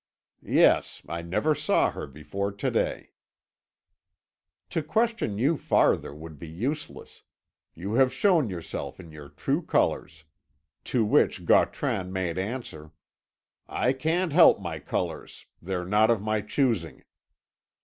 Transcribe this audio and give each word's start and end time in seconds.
"Yes; 0.41 1.03
I 1.07 1.21
never 1.21 1.53
saw 1.53 1.91
her 1.91 2.07
before 2.07 2.51
to 2.51 2.71
day." 2.71 3.11
"To 4.71 4.81
question 4.81 5.37
you 5.37 5.57
farther 5.57 6.11
would 6.11 6.39
be 6.39 6.47
useless. 6.49 7.21
You 7.75 7.93
have 7.93 8.11
shown 8.11 8.49
yourself 8.49 8.99
in 8.99 9.11
your 9.11 9.29
true 9.29 9.61
colours." 9.61 10.23
To 10.85 11.05
which 11.05 11.45
Gautran 11.45 12.11
made 12.11 12.39
answer: 12.39 12.89
"I 13.67 13.93
can't 13.93 14.33
help 14.33 14.59
my 14.59 14.79
colours. 14.79 15.45
They're 15.61 15.85
not 15.85 16.09
of 16.09 16.19
my 16.19 16.41
choosing." 16.41 17.03